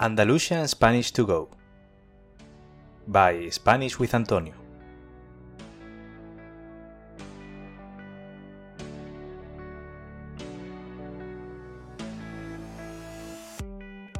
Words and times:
Andalusian 0.00 0.68
Spanish 0.68 1.12
to 1.12 1.26
Go 1.26 1.48
by 3.08 3.50
Spanish 3.50 3.98
with 3.98 4.14
Antonio. 4.14 4.54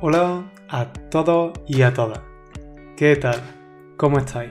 Hola 0.01 0.51
a 0.69 0.93
todos 1.11 1.52
y 1.68 1.82
a 1.82 1.95
todas. 1.95 2.22
¿Qué 2.96 3.14
tal? 3.14 3.40
¿Cómo 3.96 4.18
estáis? 4.18 4.50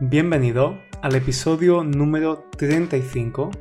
Bienvenido 0.00 0.78
al 1.00 1.14
episodio 1.14 1.82
número 1.82 2.44
35 2.58 3.52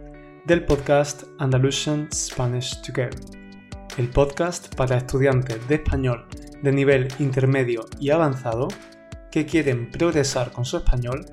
del 0.43 0.65
podcast 0.65 1.23
Andalusian 1.39 2.09
Spanish 2.11 2.81
to 2.81 2.91
Go, 2.93 3.07
el 3.97 4.09
podcast 4.09 4.75
para 4.75 4.97
estudiantes 4.97 5.65
de 5.69 5.75
español 5.75 6.27
de 6.61 6.71
nivel 6.71 7.07
intermedio 7.19 7.85
y 7.99 8.09
avanzado 8.09 8.67
que 9.31 9.45
quieren 9.45 9.91
progresar 9.91 10.51
con 10.51 10.65
su 10.65 10.77
español 10.77 11.25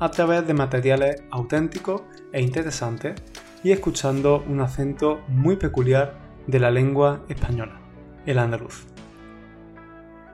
a 0.00 0.10
través 0.10 0.46
de 0.46 0.54
materiales 0.54 1.22
auténticos 1.30 2.02
e 2.32 2.40
interesantes 2.40 3.20
y 3.62 3.72
escuchando 3.72 4.42
un 4.48 4.60
acento 4.60 5.20
muy 5.28 5.56
peculiar 5.56 6.14
de 6.46 6.58
la 6.58 6.70
lengua 6.70 7.22
española, 7.28 7.80
el 8.24 8.38
andaluz. 8.38 8.86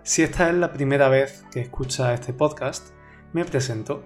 Si 0.04 0.22
esta 0.22 0.48
es 0.48 0.54
la 0.54 0.72
primera 0.72 1.08
vez 1.08 1.44
que 1.50 1.60
escucha 1.60 2.14
este 2.14 2.32
podcast, 2.32 2.90
me 3.32 3.44
presento. 3.44 4.04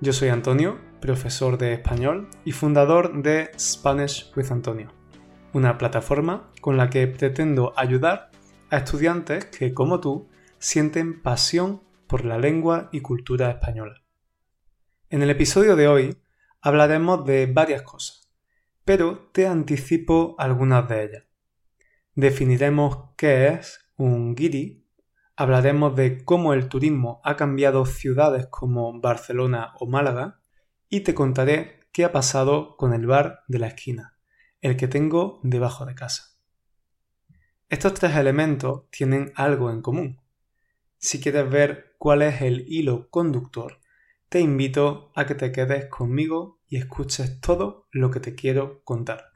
Yo 0.00 0.14
soy 0.14 0.30
Antonio, 0.30 0.78
profesor 1.00 1.58
de 1.58 1.74
español 1.74 2.28
y 2.44 2.52
fundador 2.52 3.22
de 3.22 3.50
Spanish 3.58 4.32
with 4.34 4.50
Antonio, 4.50 4.88
una 5.52 5.76
plataforma 5.76 6.50
con 6.62 6.78
la 6.78 6.88
que 6.88 7.06
pretendo 7.06 7.74
ayudar 7.76 8.30
a 8.70 8.78
estudiantes 8.78 9.46
que, 9.46 9.72
como 9.72 10.00
tú, 10.00 10.28
sienten 10.58 11.22
pasión 11.22 11.82
por 12.06 12.24
la 12.24 12.38
lengua 12.38 12.88
y 12.92 13.00
cultura 13.00 13.50
española. 13.50 14.02
En 15.10 15.22
el 15.22 15.30
episodio 15.30 15.76
de 15.76 15.88
hoy 15.88 16.16
hablaremos 16.60 17.24
de 17.24 17.46
varias 17.46 17.82
cosas, 17.82 18.28
pero 18.84 19.30
te 19.32 19.46
anticipo 19.46 20.34
algunas 20.38 20.88
de 20.88 21.04
ellas. 21.04 21.24
Definiremos 22.14 23.10
qué 23.16 23.48
es 23.48 23.92
un 23.96 24.34
guiri, 24.34 24.88
hablaremos 25.36 25.94
de 25.94 26.24
cómo 26.24 26.54
el 26.54 26.68
turismo 26.68 27.20
ha 27.24 27.36
cambiado 27.36 27.84
ciudades 27.86 28.46
como 28.48 29.00
Barcelona 29.00 29.74
o 29.78 29.86
Málaga 29.86 30.40
y 30.88 31.00
te 31.00 31.14
contaré 31.14 31.80
qué 31.92 32.04
ha 32.04 32.12
pasado 32.12 32.76
con 32.76 32.94
el 32.94 33.06
bar 33.06 33.40
de 33.48 33.58
la 33.58 33.68
esquina, 33.68 34.16
el 34.60 34.76
que 34.76 34.88
tengo 34.88 35.40
debajo 35.42 35.86
de 35.86 35.94
casa. 35.94 36.35
Estos 37.68 37.94
tres 37.94 38.14
elementos 38.14 38.88
tienen 38.90 39.32
algo 39.34 39.72
en 39.72 39.82
común. 39.82 40.20
Si 40.98 41.20
quieres 41.20 41.50
ver 41.50 41.96
cuál 41.98 42.22
es 42.22 42.40
el 42.40 42.64
hilo 42.68 43.10
conductor, 43.10 43.80
te 44.28 44.38
invito 44.38 45.10
a 45.16 45.26
que 45.26 45.34
te 45.34 45.50
quedes 45.50 45.86
conmigo 45.86 46.60
y 46.68 46.76
escuches 46.76 47.40
todo 47.40 47.88
lo 47.90 48.12
que 48.12 48.20
te 48.20 48.36
quiero 48.36 48.82
contar. 48.84 49.32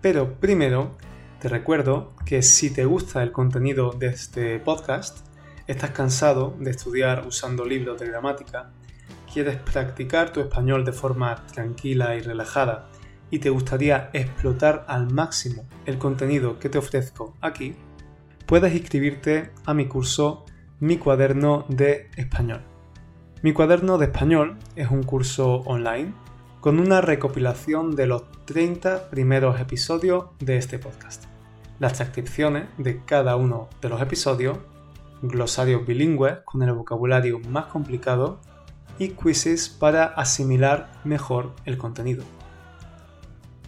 Pero 0.00 0.40
primero, 0.40 0.96
te 1.38 1.48
recuerdo 1.48 2.16
que 2.24 2.40
si 2.40 2.72
te 2.72 2.86
gusta 2.86 3.22
el 3.22 3.30
contenido 3.30 3.92
de 3.92 4.06
este 4.06 4.58
podcast, 4.58 5.18
estás 5.66 5.90
cansado 5.90 6.56
de 6.60 6.70
estudiar 6.70 7.26
usando 7.26 7.66
libros 7.66 8.00
de 8.00 8.06
gramática, 8.06 8.72
quieres 9.30 9.58
practicar 9.58 10.32
tu 10.32 10.40
español 10.40 10.82
de 10.86 10.92
forma 10.92 11.46
tranquila 11.48 12.16
y 12.16 12.22
relajada 12.22 12.91
y 13.32 13.38
te 13.38 13.48
gustaría 13.48 14.10
explotar 14.12 14.84
al 14.88 15.10
máximo 15.10 15.64
el 15.86 15.96
contenido 15.96 16.58
que 16.58 16.68
te 16.68 16.76
ofrezco 16.76 17.34
aquí, 17.40 17.74
puedes 18.46 18.74
inscribirte 18.74 19.50
a 19.64 19.72
mi 19.72 19.88
curso 19.88 20.44
Mi 20.80 20.98
cuaderno 20.98 21.64
de 21.68 22.10
español. 22.16 22.60
Mi 23.42 23.54
cuaderno 23.54 23.96
de 23.96 24.04
español 24.06 24.58
es 24.76 24.90
un 24.90 25.02
curso 25.02 25.62
online 25.64 26.12
con 26.60 26.78
una 26.78 27.00
recopilación 27.00 27.96
de 27.96 28.06
los 28.06 28.30
30 28.44 29.08
primeros 29.08 29.58
episodios 29.58 30.26
de 30.38 30.58
este 30.58 30.78
podcast. 30.78 31.24
Las 31.78 31.94
transcripciones 31.94 32.66
de 32.76 33.02
cada 33.02 33.36
uno 33.36 33.70
de 33.80 33.88
los 33.88 34.02
episodios, 34.02 34.58
glosarios 35.22 35.86
bilingües 35.86 36.40
con 36.44 36.62
el 36.62 36.72
vocabulario 36.74 37.38
más 37.48 37.66
complicado 37.66 38.40
y 38.98 39.10
quizzes 39.10 39.70
para 39.70 40.04
asimilar 40.04 40.92
mejor 41.04 41.54
el 41.64 41.78
contenido. 41.78 42.24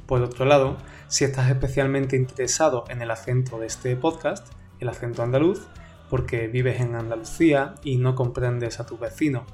Por 0.06 0.22
otro 0.22 0.44
lado, 0.44 0.76
si 1.08 1.24
estás 1.24 1.50
especialmente 1.50 2.16
interesado 2.16 2.84
en 2.88 3.00
el 3.02 3.10
acento 3.10 3.58
de 3.58 3.66
este 3.66 3.96
podcast, 3.96 4.48
el 4.80 4.88
acento 4.88 5.22
andaluz, 5.22 5.66
porque 6.10 6.46
vives 6.48 6.80
en 6.80 6.94
Andalucía 6.94 7.74
y 7.82 7.96
no 7.96 8.14
comprendes 8.14 8.80
a 8.80 8.86
tu 8.86 8.98
vecino, 8.98 9.46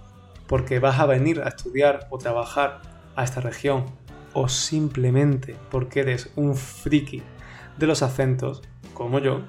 porque 0.47 0.79
vas 0.79 0.99
a 0.99 1.07
venir 1.07 1.41
a 1.43 1.49
estudiar 1.49 2.09
o 2.11 2.19
trabajar 2.19 2.83
a 3.15 3.25
esta 3.25 3.41
región, 3.41 3.87
o 4.33 4.49
simplemente 4.49 5.57
porque 5.71 6.01
eres 6.01 6.31
un 6.37 6.57
friki 6.57 7.23
de 7.79 7.87
los 7.87 8.03
acentos, 8.03 8.63
como 8.95 9.21
yo, 9.21 9.43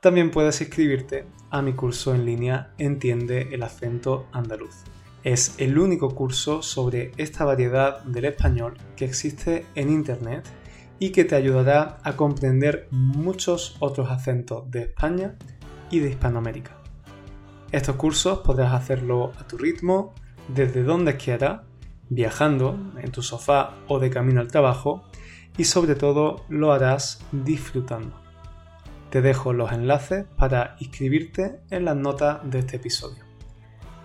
también 0.00 0.30
puedes 0.30 0.60
inscribirte 0.60 1.26
a 1.50 1.62
mi 1.62 1.74
curso 1.74 2.14
en 2.14 2.24
línea 2.24 2.72
Entiende 2.78 3.48
el 3.52 3.62
acento 3.62 4.26
andaluz. 4.32 4.84
Es 5.24 5.54
el 5.58 5.78
único 5.78 6.14
curso 6.16 6.62
sobre 6.62 7.12
esta 7.16 7.44
variedad 7.44 8.02
del 8.02 8.24
español 8.24 8.74
que 8.96 9.04
existe 9.04 9.66
en 9.76 9.88
Internet 9.88 10.48
y 10.98 11.10
que 11.10 11.24
te 11.24 11.36
ayudará 11.36 11.98
a 12.02 12.16
comprender 12.16 12.88
muchos 12.90 13.76
otros 13.78 14.10
acentos 14.10 14.68
de 14.70 14.82
España 14.82 15.36
y 15.90 16.00
de 16.00 16.10
Hispanoamérica. 16.10 16.76
Estos 17.70 17.96
cursos 17.96 18.40
podrás 18.40 18.72
hacerlo 18.72 19.32
a 19.38 19.46
tu 19.46 19.58
ritmo, 19.58 20.12
desde 20.48 20.82
donde 20.82 21.16
quieras, 21.16 21.62
viajando, 22.08 22.76
en 22.98 23.12
tu 23.12 23.22
sofá 23.22 23.76
o 23.88 24.00
de 24.00 24.10
camino 24.10 24.40
al 24.40 24.48
trabajo, 24.48 25.04
y 25.56 25.64
sobre 25.64 25.94
todo 25.94 26.44
lo 26.48 26.72
harás 26.72 27.24
disfrutando. 27.30 28.20
Te 29.10 29.22
dejo 29.22 29.52
los 29.52 29.72
enlaces 29.72 30.24
para 30.36 30.76
inscribirte 30.80 31.60
en 31.70 31.84
las 31.84 31.96
notas 31.96 32.38
de 32.50 32.58
este 32.58 32.76
episodio. 32.76 33.31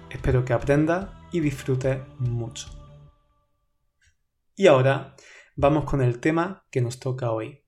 Espero 0.09 0.45
que 0.45 0.53
aprendas 0.53 1.09
y 1.31 1.41
disfrutes 1.41 1.99
mucho. 2.17 2.69
Y 4.55 4.67
ahora 4.67 5.15
vamos 5.55 5.83
con 5.83 6.01
el 6.01 6.19
tema 6.19 6.65
que 6.71 6.81
nos 6.81 6.99
toca 6.99 7.31
hoy. 7.31 7.63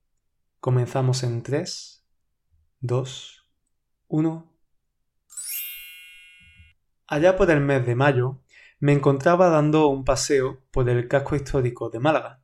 Comenzamos 0.58 1.22
en 1.22 1.42
3, 1.42 2.06
2, 2.80 3.46
1. 4.08 4.56
Allá 7.06 7.36
por 7.36 7.50
el 7.50 7.60
mes 7.60 7.84
de 7.84 7.94
mayo 7.94 8.42
me 8.78 8.94
encontraba 8.94 9.50
dando 9.50 9.88
un 9.88 10.04
paseo 10.04 10.64
por 10.70 10.88
el 10.88 11.08
casco 11.08 11.36
histórico 11.36 11.90
de 11.90 12.00
Málaga. 12.00 12.42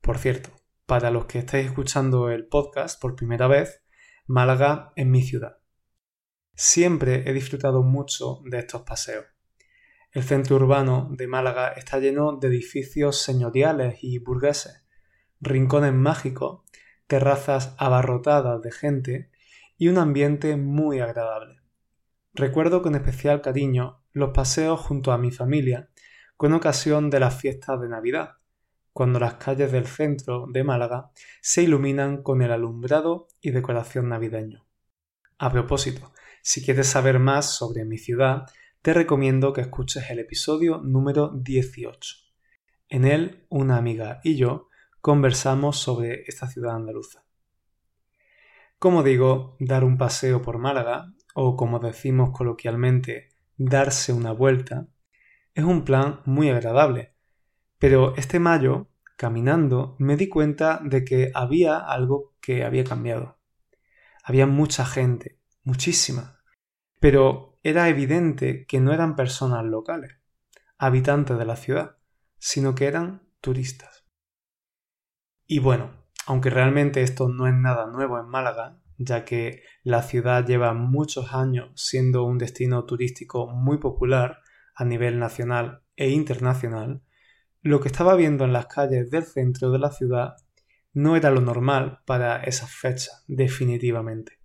Por 0.00 0.18
cierto, 0.18 0.50
para 0.86 1.12
los 1.12 1.26
que 1.26 1.38
estáis 1.38 1.66
escuchando 1.66 2.30
el 2.30 2.48
podcast 2.48 3.00
por 3.00 3.14
primera 3.14 3.46
vez, 3.46 3.84
Málaga 4.26 4.92
es 4.96 5.06
mi 5.06 5.22
ciudad. 5.22 5.59
Siempre 6.62 7.22
he 7.26 7.32
disfrutado 7.32 7.82
mucho 7.82 8.42
de 8.44 8.58
estos 8.58 8.82
paseos. 8.82 9.24
El 10.12 10.24
centro 10.24 10.56
urbano 10.56 11.08
de 11.10 11.26
Málaga 11.26 11.68
está 11.68 11.98
lleno 11.98 12.36
de 12.36 12.48
edificios 12.48 13.22
señoriales 13.22 14.04
y 14.04 14.18
burgueses, 14.18 14.84
rincones 15.40 15.94
mágicos, 15.94 16.60
terrazas 17.06 17.74
abarrotadas 17.78 18.60
de 18.60 18.72
gente 18.72 19.30
y 19.78 19.88
un 19.88 19.96
ambiente 19.96 20.56
muy 20.56 21.00
agradable. 21.00 21.62
Recuerdo 22.34 22.82
con 22.82 22.94
especial 22.94 23.40
cariño 23.40 24.02
los 24.12 24.32
paseos 24.32 24.80
junto 24.80 25.12
a 25.12 25.18
mi 25.18 25.30
familia 25.30 25.88
con 26.36 26.52
ocasión 26.52 27.08
de 27.08 27.20
las 27.20 27.40
fiestas 27.40 27.80
de 27.80 27.88
Navidad, 27.88 28.32
cuando 28.92 29.18
las 29.18 29.36
calles 29.36 29.72
del 29.72 29.86
centro 29.86 30.44
de 30.46 30.62
Málaga 30.62 31.10
se 31.40 31.62
iluminan 31.62 32.22
con 32.22 32.42
el 32.42 32.52
alumbrado 32.52 33.28
y 33.40 33.50
decoración 33.50 34.10
navideño. 34.10 34.66
A 35.38 35.50
propósito, 35.50 36.12
si 36.42 36.64
quieres 36.64 36.86
saber 36.86 37.18
más 37.18 37.54
sobre 37.54 37.84
mi 37.84 37.98
ciudad, 37.98 38.46
te 38.82 38.94
recomiendo 38.94 39.52
que 39.52 39.60
escuches 39.60 40.10
el 40.10 40.20
episodio 40.20 40.78
número 40.78 41.32
18. 41.34 42.16
En 42.88 43.04
él, 43.04 43.46
una 43.50 43.76
amiga 43.76 44.20
y 44.24 44.36
yo 44.36 44.68
conversamos 45.00 45.78
sobre 45.78 46.24
esta 46.26 46.46
ciudad 46.46 46.76
andaluza. 46.76 47.24
Como 48.78 49.02
digo, 49.02 49.56
dar 49.60 49.84
un 49.84 49.98
paseo 49.98 50.40
por 50.40 50.58
Málaga, 50.58 51.12
o 51.34 51.56
como 51.56 51.78
decimos 51.78 52.30
coloquialmente, 52.30 53.28
darse 53.56 54.12
una 54.12 54.32
vuelta, 54.32 54.88
es 55.54 55.64
un 55.64 55.84
plan 55.84 56.20
muy 56.24 56.48
agradable. 56.48 57.14
Pero 57.78 58.16
este 58.16 58.38
mayo, 58.38 58.88
caminando, 59.16 59.96
me 59.98 60.16
di 60.16 60.28
cuenta 60.28 60.80
de 60.82 61.04
que 61.04 61.30
había 61.34 61.76
algo 61.76 62.34
que 62.40 62.64
había 62.64 62.84
cambiado. 62.84 63.38
Había 64.24 64.46
mucha 64.46 64.86
gente, 64.86 65.39
muchísima. 65.62 66.40
Pero 66.98 67.58
era 67.62 67.88
evidente 67.88 68.66
que 68.66 68.80
no 68.80 68.92
eran 68.92 69.16
personas 69.16 69.64
locales, 69.64 70.16
habitantes 70.78 71.38
de 71.38 71.44
la 71.44 71.56
ciudad, 71.56 71.96
sino 72.38 72.74
que 72.74 72.86
eran 72.86 73.22
turistas. 73.40 74.06
Y 75.46 75.58
bueno, 75.58 75.90
aunque 76.26 76.50
realmente 76.50 77.02
esto 77.02 77.28
no 77.28 77.46
es 77.46 77.54
nada 77.54 77.86
nuevo 77.86 78.18
en 78.18 78.26
Málaga, 78.26 78.80
ya 78.98 79.24
que 79.24 79.62
la 79.82 80.02
ciudad 80.02 80.46
lleva 80.46 80.74
muchos 80.74 81.34
años 81.34 81.70
siendo 81.74 82.24
un 82.24 82.38
destino 82.38 82.84
turístico 82.84 83.46
muy 83.46 83.78
popular 83.78 84.42
a 84.74 84.84
nivel 84.84 85.18
nacional 85.18 85.82
e 85.96 86.10
internacional, 86.10 87.02
lo 87.62 87.80
que 87.80 87.88
estaba 87.88 88.14
viendo 88.14 88.44
en 88.44 88.52
las 88.52 88.66
calles 88.66 89.10
del 89.10 89.24
centro 89.24 89.70
de 89.70 89.78
la 89.78 89.90
ciudad 89.90 90.36
no 90.92 91.16
era 91.16 91.30
lo 91.30 91.40
normal 91.40 92.00
para 92.06 92.42
esas 92.42 92.70
fechas, 92.72 93.24
definitivamente. 93.26 94.39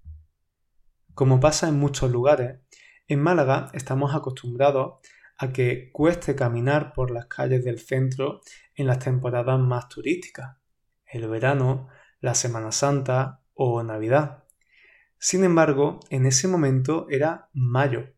Como 1.16 1.40
pasa 1.40 1.70
en 1.70 1.80
muchos 1.80 2.12
lugares, 2.12 2.60
en 3.08 3.22
Málaga 3.22 3.72
estamos 3.74 4.14
acostumbrados 4.14 4.96
a 5.38 5.54
que 5.54 5.90
cueste 5.94 6.36
caminar 6.36 6.92
por 6.92 7.10
las 7.10 7.28
calles 7.28 7.64
del 7.64 7.80
centro 7.80 8.42
en 8.76 8.86
las 8.88 9.00
temporadas 9.00 9.58
más 9.58 9.88
turísticas, 9.88 10.58
el 11.06 11.30
verano, 11.30 11.88
la 12.20 12.36
Semana 12.36 12.74
Santa 12.74 13.42
o 13.54 13.82
Navidad. 13.82 14.44
Sin 15.18 15.46
embargo, 15.46 16.02
en 16.10 16.26
ese 16.26 16.50
momento 16.50 17.08
era 17.10 17.50
mayo 17.54 18.14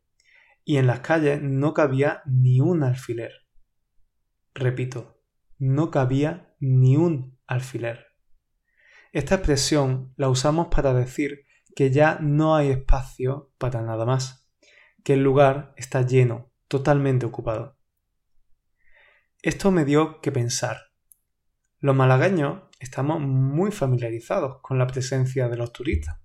y 0.66 0.78
en 0.78 0.88
las 0.88 1.02
calles 1.02 1.40
no 1.40 1.76
cabía 1.76 2.24
ni 2.26 2.62
un 2.62 2.82
alfiler. 2.82 3.32
Repito, 4.56 5.22
no 5.60 5.92
cabía 5.92 6.56
ni 6.60 6.98
un 6.98 7.38
alfiler. 7.46 8.08
Esta 9.12 9.36
expresión 9.36 10.14
la 10.18 10.30
usamos 10.30 10.70
para 10.70 10.96
decir 10.96 11.47
que 11.78 11.92
ya 11.92 12.18
no 12.20 12.56
hay 12.56 12.72
espacio 12.72 13.52
para 13.60 13.84
nada 13.84 14.04
más, 14.04 14.50
que 15.04 15.14
el 15.14 15.22
lugar 15.22 15.76
está 15.78 16.02
lleno, 16.02 16.52
totalmente 16.68 17.28
ocupado. 17.28 17.78
Esto 19.44 19.70
me 19.70 19.86
dio 19.86 20.20
que 20.20 20.32
pensar. 20.32 20.78
Los 21.78 21.96
malagueños 21.96 22.64
estamos 22.80 23.22
muy 23.22 23.72
familiarizados 23.72 24.58
con 24.64 24.80
la 24.80 24.88
presencia 24.88 25.50
de 25.50 25.58
los 25.58 25.72
turistas. 25.72 26.18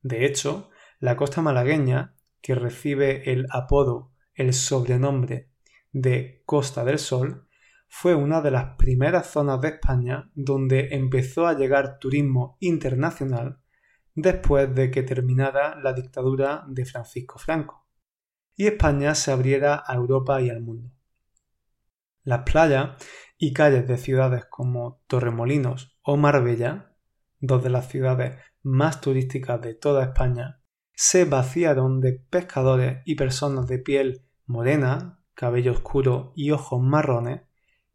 De 0.00 0.24
hecho, 0.24 0.70
la 1.00 1.18
costa 1.18 1.42
malagueña, 1.42 2.16
que 2.40 2.54
recibe 2.54 3.30
el 3.30 3.48
apodo, 3.50 4.14
el 4.32 4.54
sobrenombre 4.54 5.50
de 5.92 6.42
Costa 6.46 6.82
del 6.82 6.98
Sol, 6.98 7.46
fue 7.88 8.14
una 8.14 8.40
de 8.40 8.52
las 8.52 8.76
primeras 8.76 9.26
zonas 9.26 9.60
de 9.60 9.68
España 9.68 10.30
donde 10.34 10.94
empezó 10.94 11.46
a 11.46 11.58
llegar 11.58 11.98
turismo 11.98 12.56
internacional 12.58 13.61
después 14.14 14.74
de 14.74 14.90
que 14.90 15.02
terminara 15.02 15.78
la 15.80 15.92
dictadura 15.92 16.64
de 16.68 16.84
Francisco 16.84 17.38
Franco 17.38 17.86
y 18.56 18.66
España 18.66 19.14
se 19.14 19.32
abriera 19.32 19.82
a 19.86 19.94
Europa 19.94 20.40
y 20.40 20.50
al 20.50 20.60
mundo. 20.60 20.90
Las 22.24 22.42
playas 22.42 22.90
y 23.38 23.52
calles 23.52 23.88
de 23.88 23.98
ciudades 23.98 24.44
como 24.48 25.02
Torremolinos 25.06 25.98
o 26.02 26.16
Marbella, 26.16 26.94
dos 27.40 27.62
de 27.62 27.70
las 27.70 27.88
ciudades 27.88 28.36
más 28.62 29.00
turísticas 29.00 29.60
de 29.60 29.74
toda 29.74 30.04
España, 30.04 30.60
se 30.94 31.24
vaciaron 31.24 32.00
de 32.00 32.12
pescadores 32.12 33.02
y 33.04 33.16
personas 33.16 33.66
de 33.66 33.78
piel 33.78 34.24
morena, 34.46 35.18
cabello 35.34 35.72
oscuro 35.72 36.32
y 36.36 36.52
ojos 36.52 36.80
marrones, 36.80 37.40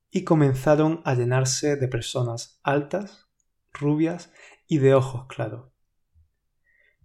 y 0.10 0.24
comenzaron 0.24 1.02
a 1.06 1.14
llenarse 1.14 1.76
de 1.76 1.88
personas 1.88 2.60
altas, 2.64 3.28
rubias 3.72 4.34
y 4.68 4.80
de 4.80 4.96
ojos 4.96 5.28
claros. 5.28 5.77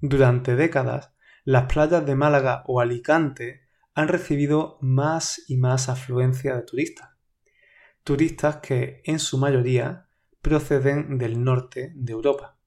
Durante 0.03 0.55
décadas, 0.55 1.15
las 1.45 1.73
playas 1.73 2.05
de 2.05 2.15
Málaga 2.15 2.63
o 2.67 2.81
Alicante 2.81 3.63
han 3.95 4.09
recibido 4.09 4.77
más 4.83 5.43
y 5.49 5.57
más 5.57 5.89
afluencia 5.89 6.55
de 6.55 6.63
turistas 6.63 7.13
turistas 8.05 8.57
que 8.57 9.01
en 9.05 9.19
su 9.19 9.39
mayoría 9.39 10.09
proceden 10.41 11.19
del 11.19 11.43
norte 11.43 11.93
de 11.95 12.13
Europa. 12.13 12.59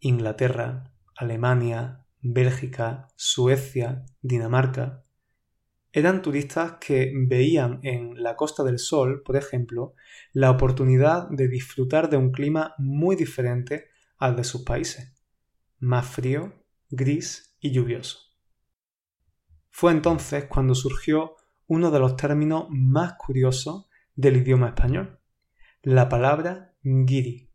Inglaterra, 0.00 0.92
Alemania, 1.16 2.04
Bélgica, 2.20 3.08
Suecia, 3.14 4.04
Dinamarca. 4.20 5.04
Eran 5.92 6.22
turistas 6.22 6.74
que 6.80 7.12
veían 7.14 7.80
en 7.82 8.22
la 8.22 8.36
Costa 8.36 8.62
del 8.62 8.78
Sol, 8.78 9.22
por 9.24 9.36
ejemplo, 9.36 9.94
la 10.32 10.50
oportunidad 10.50 11.28
de 11.30 11.48
disfrutar 11.48 12.10
de 12.10 12.16
un 12.16 12.30
clima 12.30 12.74
muy 12.78 13.16
diferente 13.16 13.86
al 14.18 14.36
de 14.36 14.44
sus 14.44 14.62
países, 14.62 15.14
más 15.78 16.06
frío, 16.06 16.52
gris 16.90 17.56
y 17.60 17.72
lluvioso. 17.72 18.18
Fue 19.70 19.92
entonces 19.92 20.46
cuando 20.46 20.74
surgió 20.74 21.36
uno 21.66 21.90
de 21.90 22.00
los 22.00 22.16
términos 22.16 22.66
más 22.70 23.14
curiosos 23.14 23.88
del 24.14 24.38
idioma 24.38 24.68
español, 24.68 25.20
la 25.82 26.08
palabra 26.08 26.74
guiri. 26.82 27.50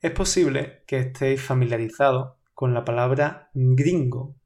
Es 0.00 0.10
posible 0.12 0.84
que 0.86 0.98
estéis 0.98 1.42
familiarizados 1.42 2.36
con 2.54 2.74
la 2.74 2.84
palabra 2.84 3.50
gringo, 3.54 4.36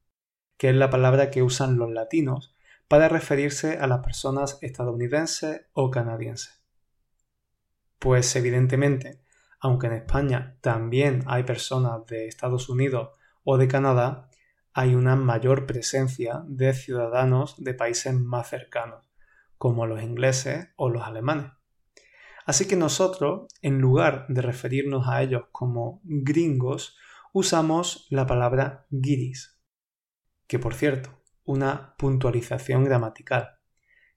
que 0.57 0.69
es 0.69 0.75
la 0.75 0.89
palabra 0.89 1.29
que 1.29 1.43
usan 1.43 1.77
los 1.77 1.91
latinos 1.91 2.55
para 2.87 3.09
referirse 3.09 3.77
a 3.77 3.87
las 3.87 3.99
personas 3.99 4.57
estadounidenses 4.61 5.65
o 5.73 5.91
canadienses. 5.91 6.61
Pues 7.99 8.35
evidentemente, 8.35 9.21
aunque 9.59 9.87
en 9.87 9.93
España 9.93 10.57
también 10.61 11.23
hay 11.27 11.43
personas 11.43 12.05
de 12.05 12.27
Estados 12.27 12.69
Unidos 12.69 13.09
o 13.43 13.57
de 13.57 13.67
Canadá, 13.67 14.29
hay 14.73 14.93
una 14.93 15.15
mayor 15.15 15.65
presencia 15.65 16.43
de 16.47 16.73
ciudadanos 16.73 17.55
de 17.63 17.73
países 17.73 18.13
más 18.13 18.49
cercanos, 18.49 19.03
como 19.57 19.87
los 19.87 20.03
ingleses 20.03 20.69
o 20.75 20.89
los 20.89 21.03
alemanes. 21.03 21.51
Así 22.45 22.67
que 22.67 22.75
nosotros, 22.75 23.47
en 23.61 23.79
lugar 23.79 24.25
de 24.29 24.41
referirnos 24.41 25.07
a 25.07 25.21
ellos 25.21 25.45
como 25.51 25.99
gringos, 26.03 26.95
usamos 27.33 28.07
la 28.09 28.25
palabra 28.25 28.85
guiris, 28.89 29.59
que 30.47 30.59
por 30.59 30.73
cierto, 30.73 31.17
una 31.43 31.95
puntualización 31.97 32.83
gramatical. 32.83 33.57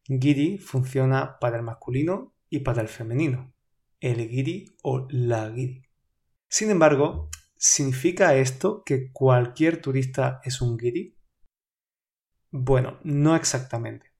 Guiri 0.06 0.58
funciona 0.58 1.38
para 1.38 1.56
el 1.56 1.62
masculino 1.62 2.34
y 2.48 2.60
para 2.60 2.82
el 2.82 2.88
femenino, 2.88 3.54
el 4.00 4.28
guiri 4.28 4.76
o 4.82 5.06
la 5.10 5.48
guiri. 5.48 5.86
Sin 6.48 6.70
embargo, 6.70 7.30
¿significa 7.56 8.34
esto 8.34 8.82
que 8.84 9.12
cualquier 9.12 9.80
turista 9.80 10.40
es 10.44 10.60
un 10.60 10.76
guiri? 10.76 11.16
Bueno, 12.50 12.98
no 13.04 13.36
exactamente. 13.36 14.12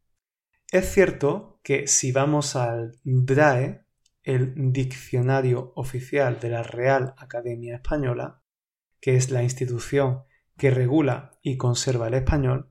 Es 0.70 0.92
cierto 0.92 1.60
que 1.64 1.88
si 1.88 2.12
vamos 2.12 2.54
al 2.54 3.00
DRAE, 3.02 3.84
el 4.22 4.72
Diccionario 4.72 5.72
Oficial 5.74 6.38
de 6.38 6.50
la 6.50 6.62
Real 6.62 7.14
Academia 7.16 7.76
Española, 7.76 8.42
que 9.00 9.16
es 9.16 9.30
la 9.30 9.42
institución 9.42 10.22
que 10.56 10.70
regula 10.70 11.38
y 11.42 11.56
conserva 11.56 12.08
el 12.08 12.14
español, 12.14 12.70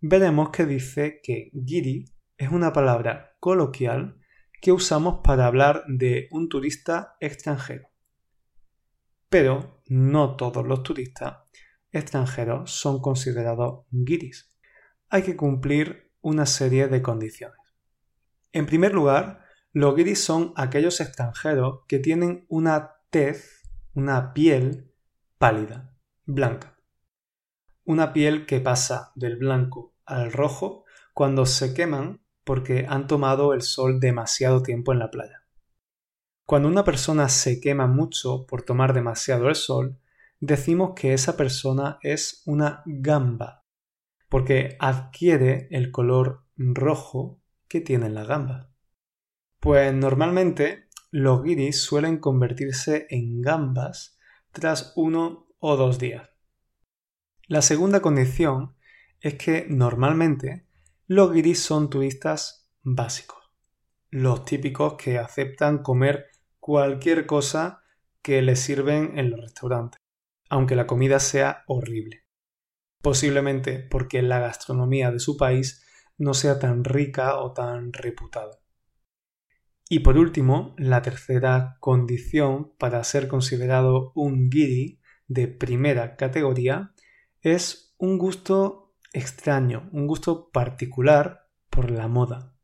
veremos 0.00 0.50
que 0.50 0.64
dice 0.64 1.20
que 1.22 1.50
guiri 1.52 2.06
es 2.38 2.50
una 2.50 2.72
palabra 2.72 3.36
coloquial 3.40 4.18
que 4.60 4.72
usamos 4.72 5.20
para 5.22 5.46
hablar 5.46 5.84
de 5.86 6.28
un 6.30 6.48
turista 6.48 7.16
extranjero. 7.20 7.88
Pero 9.28 9.82
no 9.86 10.36
todos 10.36 10.66
los 10.66 10.82
turistas 10.82 11.38
extranjeros 11.90 12.70
son 12.72 13.00
considerados 13.00 13.86
guiris. 13.90 14.52
Hay 15.08 15.22
que 15.22 15.36
cumplir 15.36 16.12
una 16.20 16.46
serie 16.46 16.88
de 16.88 17.02
condiciones. 17.02 17.58
En 18.52 18.66
primer 18.66 18.94
lugar, 18.94 19.44
los 19.72 19.94
guiris 19.94 20.24
son 20.24 20.52
aquellos 20.56 21.00
extranjeros 21.00 21.80
que 21.86 21.98
tienen 21.98 22.46
una 22.48 22.92
tez, 23.10 23.62
una 23.94 24.32
piel 24.32 24.92
pálida, 25.38 25.94
blanca. 26.24 26.78
Una 27.84 28.12
piel 28.12 28.46
que 28.46 28.60
pasa 28.60 29.12
del 29.14 29.36
blanco 29.36 29.94
al 30.04 30.32
rojo 30.32 30.84
cuando 31.14 31.46
se 31.46 31.72
queman 31.74 32.25
porque 32.46 32.86
han 32.88 33.08
tomado 33.08 33.54
el 33.54 33.62
sol 33.62 33.98
demasiado 33.98 34.62
tiempo 34.62 34.92
en 34.92 35.00
la 35.00 35.10
playa. 35.10 35.42
Cuando 36.46 36.68
una 36.68 36.84
persona 36.84 37.28
se 37.28 37.60
quema 37.60 37.88
mucho 37.88 38.46
por 38.46 38.62
tomar 38.62 38.94
demasiado 38.94 39.48
el 39.48 39.56
sol, 39.56 39.98
decimos 40.38 40.92
que 40.94 41.12
esa 41.12 41.36
persona 41.36 41.98
es 42.02 42.42
una 42.46 42.84
gamba 42.86 43.64
porque 44.28 44.76
adquiere 44.78 45.66
el 45.72 45.90
color 45.90 46.44
rojo 46.56 47.42
que 47.66 47.80
tiene 47.80 48.10
la 48.10 48.24
gamba. 48.24 48.70
Pues 49.58 49.92
normalmente 49.92 50.88
los 51.10 51.42
guiris 51.42 51.82
suelen 51.82 52.18
convertirse 52.18 53.08
en 53.10 53.42
gambas 53.42 54.20
tras 54.52 54.92
uno 54.94 55.48
o 55.58 55.76
dos 55.76 55.98
días. 55.98 56.30
La 57.48 57.60
segunda 57.60 58.00
condición 58.00 58.76
es 59.20 59.34
que 59.34 59.66
normalmente 59.68 60.65
los 61.06 61.32
guiris 61.32 61.62
son 61.62 61.90
turistas 61.90 62.68
básicos, 62.82 63.38
los 64.10 64.44
típicos 64.44 64.94
que 64.94 65.18
aceptan 65.18 65.82
comer 65.82 66.26
cualquier 66.60 67.26
cosa 67.26 67.82
que 68.22 68.42
les 68.42 68.60
sirven 68.60 69.18
en 69.18 69.30
los 69.30 69.40
restaurantes, 69.40 70.00
aunque 70.48 70.76
la 70.76 70.86
comida 70.86 71.20
sea 71.20 71.64
horrible 71.66 72.26
posiblemente 73.06 73.78
porque 73.78 74.20
la 74.20 74.40
gastronomía 74.40 75.12
de 75.12 75.20
su 75.20 75.36
país 75.36 75.86
no 76.18 76.34
sea 76.34 76.58
tan 76.58 76.82
rica 76.82 77.38
o 77.38 77.52
tan 77.52 77.92
reputada. 77.92 78.58
Y 79.88 80.00
por 80.00 80.18
último, 80.18 80.74
la 80.76 81.02
tercera 81.02 81.76
condición 81.78 82.72
para 82.78 83.04
ser 83.04 83.28
considerado 83.28 84.10
un 84.16 84.50
guiri 84.50 85.00
de 85.28 85.46
primera 85.46 86.16
categoría 86.16 86.94
es 87.42 87.94
un 87.96 88.18
gusto 88.18 88.85
extraño, 89.16 89.88
un 89.92 90.06
gusto 90.06 90.50
particular 90.50 91.48
por 91.70 91.90
la 91.90 92.06
moda. 92.06 92.54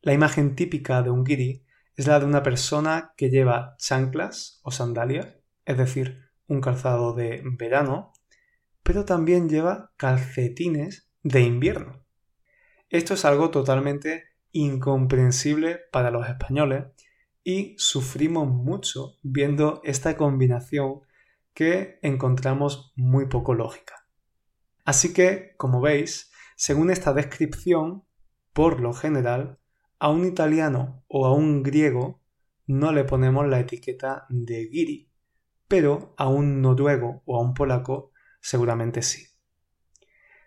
La 0.00 0.14
imagen 0.14 0.56
típica 0.56 1.02
de 1.02 1.10
un 1.10 1.24
guiri 1.24 1.66
es 1.94 2.06
la 2.06 2.18
de 2.18 2.24
una 2.24 2.42
persona 2.42 3.12
que 3.18 3.28
lleva 3.28 3.76
chanclas 3.78 4.60
o 4.62 4.70
sandalias, 4.70 5.28
es 5.66 5.76
decir, 5.76 6.30
un 6.46 6.62
calzado 6.62 7.12
de 7.12 7.42
verano, 7.58 8.12
pero 8.82 9.04
también 9.04 9.48
lleva 9.48 9.92
calcetines 9.96 11.10
de 11.22 11.42
invierno. 11.42 12.02
Esto 12.88 13.12
es 13.12 13.26
algo 13.26 13.50
totalmente 13.50 14.24
incomprensible 14.52 15.80
para 15.92 16.10
los 16.10 16.26
españoles 16.26 16.86
y 17.42 17.74
sufrimos 17.76 18.48
mucho 18.48 19.18
viendo 19.22 19.82
esta 19.84 20.16
combinación 20.16 21.00
que 21.52 21.98
encontramos 22.00 22.94
muy 22.96 23.26
poco 23.26 23.52
lógica. 23.52 24.03
Así 24.84 25.12
que, 25.12 25.54
como 25.56 25.80
veis, 25.80 26.30
según 26.56 26.90
esta 26.90 27.12
descripción, 27.12 28.04
por 28.52 28.80
lo 28.80 28.92
general, 28.92 29.58
a 29.98 30.10
un 30.10 30.24
italiano 30.24 31.04
o 31.08 31.26
a 31.26 31.34
un 31.34 31.62
griego 31.62 32.22
no 32.66 32.92
le 32.92 33.04
ponemos 33.04 33.46
la 33.48 33.60
etiqueta 33.60 34.26
de 34.28 34.68
giri, 34.70 35.10
pero 35.68 36.14
a 36.16 36.28
un 36.28 36.62
noruego 36.62 37.22
o 37.24 37.36
a 37.36 37.42
un 37.42 37.54
polaco 37.54 38.12
seguramente 38.40 39.02
sí. 39.02 39.26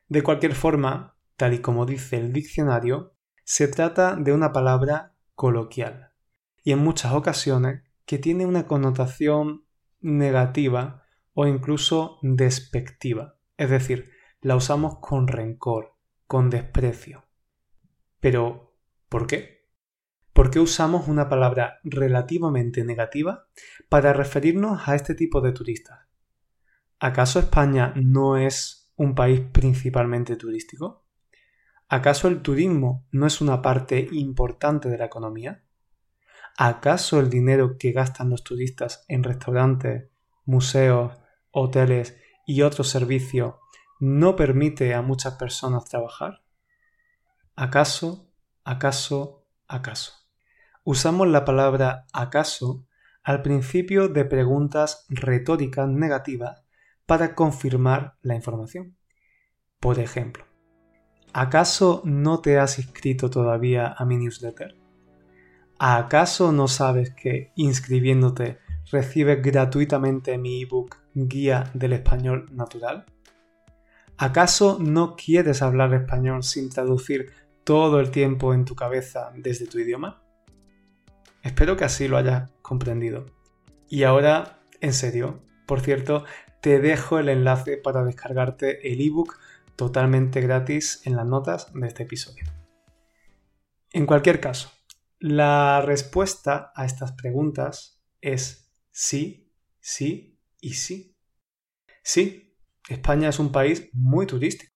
De 0.08 0.24
cualquier 0.24 0.54
forma, 0.54 1.18
tal 1.36 1.54
y 1.54 1.60
como 1.60 1.86
dice 1.86 2.18
el 2.18 2.32
diccionario, 2.32 3.16
se 3.44 3.68
trata 3.68 4.16
de 4.16 4.34
una 4.34 4.52
palabra 4.52 5.16
coloquial 5.36 6.12
y 6.64 6.72
en 6.72 6.80
muchas 6.80 7.14
ocasiones 7.14 7.84
que 8.06 8.18
tiene 8.18 8.46
una 8.46 8.68
connotación 8.68 9.66
negativa 10.00 11.04
o 11.34 11.46
incluso 11.46 12.20
despectiva, 12.22 13.38
es 13.58 13.70
decir, 13.70 14.12
la 14.42 14.56
usamos 14.56 15.00
con 15.00 15.28
rencor, 15.28 15.96
con 16.28 16.50
desprecio. 16.50 17.26
Pero 18.20 18.68
¿Por 19.10 19.26
qué? 19.26 19.66
¿Por 20.34 20.52
qué 20.52 20.60
usamos 20.60 21.08
una 21.08 21.30
palabra 21.30 21.80
relativamente 21.84 22.84
negativa 22.84 23.48
para 23.88 24.12
referirnos 24.12 24.88
a 24.88 24.96
este 24.96 25.16
tipo 25.16 25.40
de 25.40 25.54
turistas? 25.54 26.00
¿Acaso 27.00 27.40
España 27.40 27.94
no 27.96 28.36
es 28.36 28.92
un 28.98 29.16
país 29.16 29.40
principalmente 29.40 30.36
turístico? 30.36 31.06
¿Acaso 31.88 32.28
el 32.28 32.42
turismo 32.42 33.08
no 33.12 33.26
es 33.26 33.40
una 33.40 33.62
parte 33.62 34.10
importante 34.12 34.90
de 34.90 34.98
la 34.98 35.06
economía? 35.06 35.64
¿Acaso 36.58 37.22
el 37.22 37.30
dinero 37.30 37.78
que 37.78 37.94
gastan 37.94 38.30
los 38.30 38.44
turistas 38.44 39.06
en 39.08 39.24
restaurantes, 39.24 40.10
museos, 40.44 41.14
hoteles 41.52 42.18
y 42.46 42.62
otros 42.62 42.90
servicios 42.90 43.56
no 44.00 44.36
permite 44.36 44.94
a 44.94 45.02
muchas 45.02 45.36
personas 45.36 45.86
trabajar? 45.86 46.42
¿Acaso 47.56 48.28
acaso, 48.68 49.46
acaso. 49.70 50.12
Usamos 50.84 51.30
la 51.30 51.46
palabra 51.46 52.06
acaso 52.12 52.86
al 53.24 53.42
principio 53.42 54.10
de 54.10 54.26
preguntas 54.26 55.06
retóricas 55.08 55.88
negativas 55.88 56.66
para 57.06 57.34
confirmar 57.34 58.18
la 58.22 58.36
información. 58.36 58.98
Por 59.80 60.00
ejemplo, 60.00 60.44
¿acaso 61.32 62.02
no 62.04 62.42
te 62.42 62.60
has 62.60 62.78
inscrito 62.78 63.30
todavía 63.30 63.96
a 63.98 64.04
mi 64.04 64.18
newsletter? 64.18 64.76
¿Acaso 65.80 66.52
no 66.52 66.68
sabes 66.68 67.14
que 67.14 67.54
inscribiéndote 67.56 68.60
recibes 68.92 69.42
gratuitamente 69.42 70.38
mi 70.38 70.64
ebook 70.64 70.98
Guía 71.14 71.72
del 71.74 71.94
Español 71.94 72.50
Natural? 72.52 73.06
¿Acaso 74.20 74.80
no 74.82 75.16
quieres 75.16 75.62
hablar 75.62 75.94
español 75.94 76.42
sin 76.42 76.70
traducir 76.70 77.34
todo 77.64 78.00
el 78.00 78.10
tiempo 78.10 78.56
en 78.56 78.66
tu 78.66 78.76
cabeza 78.76 79.32
desde 79.36 79.68
tu 79.68 79.78
idioma? 79.78 80.24
Espero 81.44 81.78
que 81.78 81.86
así 81.86 82.08
lo 82.08 82.18
hayas 82.18 82.50
comprendido. 82.64 83.28
Y 83.88 84.04
ahora, 84.04 84.60
en 84.82 84.94
serio, 84.94 85.44
por 85.68 85.82
cierto, 85.82 86.26
te 86.62 86.80
dejo 86.80 87.20
el 87.20 87.30
enlace 87.30 87.78
para 87.78 88.04
descargarte 88.04 88.92
el 88.92 89.02
ebook 89.02 89.38
totalmente 89.76 90.42
gratis 90.42 91.02
en 91.06 91.16
las 91.16 91.28
notas 91.28 91.72
de 91.74 91.88
este 91.88 92.04
episodio. 92.04 92.46
En 93.92 94.08
cualquier 94.08 94.40
caso, 94.40 94.72
la 95.20 95.82
respuesta 95.82 96.72
a 96.76 96.86
estas 96.86 97.12
preguntas 97.12 98.04
es 98.20 98.72
sí, 98.90 99.54
sí 99.80 100.40
y 100.60 100.74
sí. 100.74 101.16
Sí, 102.02 102.47
España 102.88 103.30
es 103.30 103.40
un 103.40 103.52
país 103.52 103.90
muy 103.94 104.26
turístico. 104.26 104.74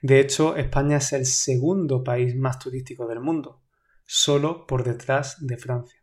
De 0.00 0.20
hecho, 0.20 0.56
España 0.56 0.98
es 0.98 1.12
el 1.12 1.26
segundo 1.26 2.02
país 2.02 2.34
más 2.36 2.58
turístico 2.58 3.06
del 3.06 3.20
mundo, 3.20 3.62
solo 4.06 4.66
por 4.66 4.84
detrás 4.84 5.36
de 5.46 5.56
Francia. 5.56 6.02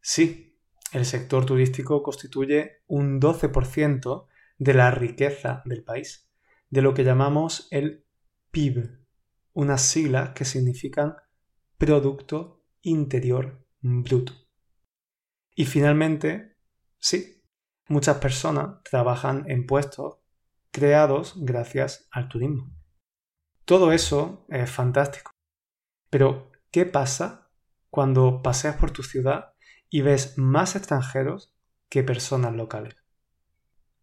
Sí, 0.00 0.58
el 0.92 1.04
sector 1.04 1.46
turístico 1.46 2.02
constituye 2.02 2.82
un 2.86 3.20
12% 3.20 4.26
de 4.58 4.74
la 4.74 4.90
riqueza 4.90 5.62
del 5.64 5.84
país, 5.84 6.28
de 6.70 6.82
lo 6.82 6.94
que 6.94 7.04
llamamos 7.04 7.68
el 7.70 8.04
PIB, 8.50 8.98
unas 9.52 9.82
siglas 9.82 10.30
que 10.30 10.44
significan 10.44 11.16
Producto 11.78 12.64
Interior 12.82 13.66
Bruto. 13.80 14.32
Y 15.54 15.66
finalmente, 15.66 16.56
sí, 16.98 17.33
muchas 17.88 18.18
personas 18.18 18.82
trabajan 18.82 19.44
en 19.48 19.66
puestos 19.66 20.18
creados 20.70 21.34
gracias 21.36 22.08
al 22.10 22.28
turismo. 22.28 22.70
Todo 23.64 23.92
eso 23.92 24.44
es 24.48 24.70
fantástico. 24.70 25.30
Pero, 26.10 26.50
¿qué 26.70 26.84
pasa 26.84 27.50
cuando 27.90 28.42
paseas 28.42 28.76
por 28.76 28.90
tu 28.90 29.02
ciudad 29.02 29.54
y 29.88 30.02
ves 30.02 30.36
más 30.36 30.76
extranjeros 30.76 31.54
que 31.88 32.02
personas 32.02 32.54
locales? 32.54 32.96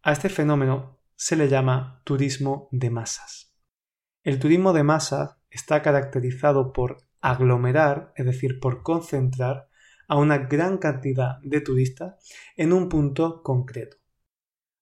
A 0.02 0.12
este 0.12 0.28
fenómeno 0.28 0.98
se 1.14 1.36
le 1.36 1.48
llama 1.48 2.00
turismo 2.04 2.68
de 2.72 2.90
masas. 2.90 3.54
El 4.24 4.38
turismo 4.38 4.72
de 4.72 4.82
masas 4.82 5.36
está 5.50 5.82
caracterizado 5.82 6.72
por 6.72 6.98
aglomerar, 7.20 8.12
es 8.16 8.26
decir, 8.26 8.58
por 8.58 8.82
concentrar 8.82 9.68
a 10.12 10.16
una 10.16 10.36
gran 10.36 10.76
cantidad 10.76 11.38
de 11.42 11.62
turistas 11.62 12.16
en 12.54 12.74
un 12.74 12.90
punto 12.90 13.42
concreto. 13.42 13.96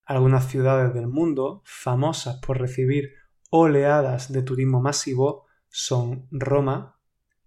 Algunas 0.04 0.48
ciudades 0.48 0.92
del 0.92 1.06
mundo 1.06 1.62
famosas 1.64 2.40
por 2.44 2.58
recibir 2.58 3.12
oleadas 3.48 4.32
de 4.32 4.42
turismo 4.42 4.80
masivo 4.80 5.46
son 5.68 6.26
Roma, 6.32 6.98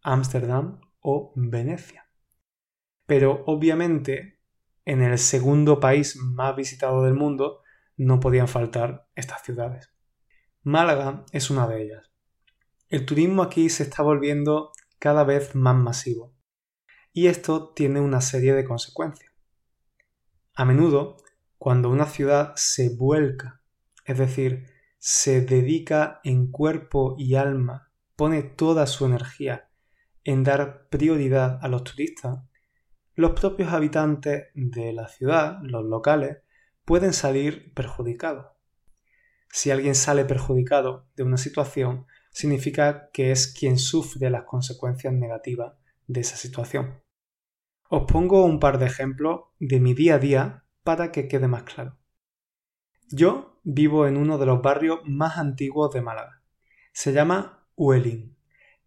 Ámsterdam 0.01 0.79
o 1.01 1.33
Venecia. 1.35 2.09
Pero 3.05 3.43
obviamente 3.47 4.39
en 4.85 5.01
el 5.01 5.17
segundo 5.17 5.81
país 5.81 6.15
más 6.15 6.55
visitado 6.55 7.03
del 7.03 7.15
mundo 7.15 7.63
no 7.97 8.21
podían 8.21 8.47
faltar 8.47 9.09
estas 9.13 9.41
ciudades. 9.41 9.93
Málaga 10.61 11.25
es 11.33 11.49
una 11.49 11.67
de 11.67 11.83
ellas. 11.83 12.13
El 12.87 13.05
turismo 13.05 13.43
aquí 13.43 13.67
se 13.67 13.83
está 13.83 14.03
volviendo 14.03 14.71
cada 14.99 15.25
vez 15.25 15.53
más 15.53 15.75
masivo 15.75 16.32
y 17.13 17.27
esto 17.27 17.69
tiene 17.75 18.01
una 18.01 18.21
serie 18.21 18.53
de 18.53 18.65
consecuencias. 18.65 19.31
A 20.55 20.65
menudo 20.65 21.17
cuando 21.57 21.89
una 21.89 22.07
ciudad 22.07 22.53
se 22.55 22.89
vuelca, 22.89 23.61
es 24.05 24.17
decir, 24.17 24.65
se 24.97 25.41
dedica 25.41 26.19
en 26.23 26.51
cuerpo 26.51 27.15
y 27.17 27.35
alma, 27.35 27.91
pone 28.15 28.43
toda 28.43 28.87
su 28.87 29.05
energía 29.05 29.69
en 30.23 30.43
dar 30.43 30.87
prioridad 30.89 31.59
a 31.61 31.67
los 31.67 31.83
turistas, 31.83 32.39
los 33.15 33.31
propios 33.31 33.71
habitantes 33.71 34.47
de 34.53 34.93
la 34.93 35.07
ciudad, 35.07 35.59
los 35.61 35.85
locales, 35.85 36.37
pueden 36.85 37.13
salir 37.13 37.73
perjudicados. 37.73 38.47
Si 39.49 39.69
alguien 39.69 39.93
sale 39.93 40.25
perjudicado 40.25 41.07
de 41.15 41.23
una 41.23 41.37
situación, 41.37 42.07
significa 42.31 43.09
que 43.13 43.31
es 43.31 43.47
quien 43.47 43.77
sufre 43.77 44.29
las 44.29 44.45
consecuencias 44.45 45.13
negativas 45.13 45.73
de 46.07 46.21
esa 46.21 46.37
situación. 46.37 47.02
Os 47.95 48.05
pongo 48.11 48.43
un 48.43 48.59
par 48.59 48.79
de 48.79 48.87
ejemplos 48.87 49.41
de 49.59 49.79
mi 49.79 49.93
día 49.93 50.15
a 50.15 50.17
día 50.17 50.63
para 50.83 51.11
que 51.11 51.27
quede 51.27 51.47
más 51.47 51.61
claro. 51.61 51.99
Yo 53.11 53.59
vivo 53.63 54.07
en 54.07 54.17
uno 54.17 54.39
de 54.39 54.47
los 54.47 54.63
barrios 54.63 55.01
más 55.05 55.37
antiguos 55.37 55.93
de 55.93 56.01
Málaga. 56.01 56.41
Se 56.91 57.13
llama 57.13 57.67
Huelín 57.75 58.35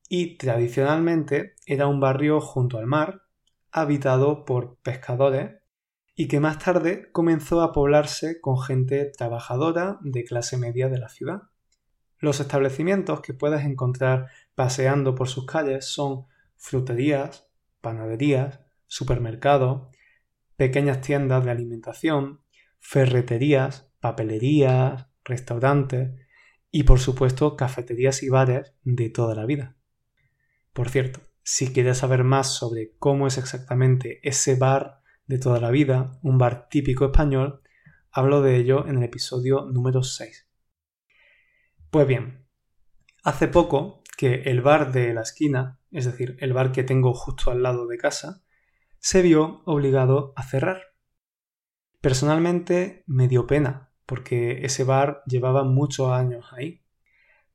y 0.08 0.36
tradicionalmente 0.38 1.54
era 1.66 1.86
un 1.86 2.00
barrio 2.00 2.40
junto 2.40 2.78
al 2.78 2.88
mar, 2.88 3.22
habitado 3.70 4.44
por 4.44 4.78
pescadores 4.78 5.54
y 6.16 6.26
que 6.26 6.40
más 6.40 6.58
tarde 6.58 7.08
comenzó 7.12 7.60
a 7.60 7.72
poblarse 7.72 8.40
con 8.40 8.60
gente 8.60 9.12
trabajadora 9.16 10.00
de 10.00 10.24
clase 10.24 10.56
media 10.56 10.88
de 10.88 10.98
la 10.98 11.10
ciudad. 11.10 11.42
Los 12.18 12.40
establecimientos 12.40 13.20
que 13.20 13.34
puedes 13.34 13.64
encontrar 13.64 14.30
paseando 14.56 15.14
por 15.14 15.28
sus 15.28 15.46
calles 15.46 15.84
son 15.84 16.26
fruterías, 16.56 17.48
panaderías, 17.80 18.65
supermercados, 18.86 19.88
pequeñas 20.56 21.00
tiendas 21.00 21.44
de 21.44 21.50
alimentación, 21.50 22.42
ferreterías, 22.78 23.90
papelerías, 24.00 25.06
restaurantes 25.24 26.20
y 26.70 26.84
por 26.84 27.00
supuesto 27.00 27.56
cafeterías 27.56 28.22
y 28.22 28.28
bares 28.28 28.74
de 28.82 29.10
toda 29.10 29.34
la 29.34 29.46
vida. 29.46 29.76
Por 30.72 30.90
cierto, 30.90 31.20
si 31.42 31.72
quieres 31.72 31.98
saber 31.98 32.24
más 32.24 32.54
sobre 32.54 32.92
cómo 32.98 33.26
es 33.26 33.38
exactamente 33.38 34.20
ese 34.28 34.56
bar 34.56 35.00
de 35.26 35.38
toda 35.38 35.60
la 35.60 35.70
vida, 35.70 36.18
un 36.22 36.38
bar 36.38 36.68
típico 36.68 37.06
español, 37.06 37.62
hablo 38.10 38.42
de 38.42 38.56
ello 38.56 38.86
en 38.86 38.98
el 38.98 39.04
episodio 39.04 39.66
número 39.66 40.02
6. 40.02 40.48
Pues 41.90 42.06
bien, 42.06 42.46
hace 43.22 43.48
poco 43.48 44.02
que 44.16 44.42
el 44.42 44.60
bar 44.60 44.92
de 44.92 45.14
la 45.14 45.22
esquina, 45.22 45.78
es 45.90 46.04
decir, 46.04 46.36
el 46.40 46.52
bar 46.52 46.72
que 46.72 46.82
tengo 46.82 47.14
justo 47.14 47.50
al 47.50 47.62
lado 47.62 47.86
de 47.86 47.98
casa, 47.98 48.42
se 49.06 49.22
vio 49.22 49.62
obligado 49.66 50.32
a 50.34 50.42
cerrar. 50.42 50.82
Personalmente 52.00 53.04
me 53.06 53.28
dio 53.28 53.46
pena, 53.46 53.92
porque 54.04 54.64
ese 54.64 54.82
bar 54.82 55.22
llevaba 55.28 55.62
muchos 55.62 56.10
años 56.10 56.46
ahí. 56.50 56.82